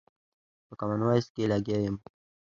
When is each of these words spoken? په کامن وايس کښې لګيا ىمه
په 0.67 0.73
کامن 0.79 1.01
وايس 1.07 1.27
کښې 1.33 1.45
لګيا 1.51 1.77
ىمه 1.85 1.99